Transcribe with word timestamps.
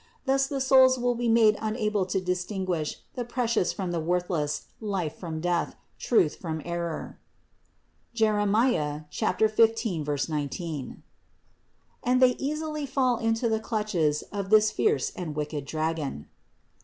Thus 0.25 0.47
the 0.47 0.59
souls 0.59 0.97
will 0.97 1.13
be 1.13 1.29
made 1.29 1.55
unable 1.61 2.07
to 2.07 2.19
dis 2.19 2.43
tinguish 2.43 2.95
the 3.13 3.23
precious 3.23 3.71
from 3.71 3.91
the 3.91 3.99
worthless, 3.99 4.63
life 4.81 5.15
from 5.15 5.39
death, 5.39 5.75
truth 5.99 6.37
from 6.37 6.59
error 6.65 7.19
(Jer. 8.15 8.39
15, 8.43 10.05
19), 10.27 11.03
and 12.03 12.19
they 12.19 12.31
easily 12.39 12.87
fall 12.87 13.17
into 13.19 13.47
the 13.47 13.59
clutches 13.59 14.23
of 14.31 14.49
this 14.49 14.71
fierce 14.71 15.11
and 15.11 15.35
wicked 15.35 15.65
dragon. 15.65 16.25